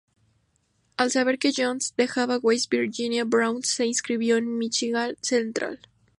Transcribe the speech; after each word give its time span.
Al 0.97 1.11
saber 1.11 1.37
que 1.37 1.51
Jones 1.55 1.93
dejaba 1.95 2.39
West 2.39 2.71
Virginia, 2.71 3.23
Brown 3.23 3.61
se 3.61 3.85
inscribió 3.85 4.35
en 4.37 4.57
Michigan 4.57 5.15
Central. 5.21 5.79